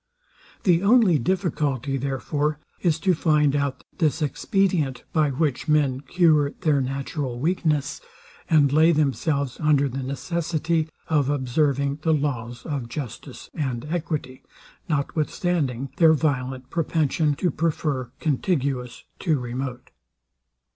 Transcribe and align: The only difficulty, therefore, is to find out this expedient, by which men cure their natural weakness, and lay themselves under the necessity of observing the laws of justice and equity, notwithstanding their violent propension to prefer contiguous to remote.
The 0.63 0.81
only 0.81 1.19
difficulty, 1.19 1.95
therefore, 1.95 2.57
is 2.81 2.97
to 3.01 3.13
find 3.13 3.55
out 3.55 3.83
this 3.99 4.19
expedient, 4.23 5.03
by 5.13 5.29
which 5.29 5.67
men 5.67 5.99
cure 5.99 6.49
their 6.61 6.81
natural 6.81 7.37
weakness, 7.39 8.01
and 8.49 8.73
lay 8.73 8.91
themselves 8.93 9.59
under 9.59 9.87
the 9.87 10.01
necessity 10.01 10.89
of 11.07 11.29
observing 11.29 11.99
the 12.01 12.15
laws 12.15 12.65
of 12.65 12.89
justice 12.89 13.51
and 13.53 13.85
equity, 13.91 14.41
notwithstanding 14.89 15.91
their 15.97 16.13
violent 16.13 16.71
propension 16.71 17.35
to 17.35 17.51
prefer 17.51 18.09
contiguous 18.19 19.03
to 19.19 19.37
remote. 19.37 19.91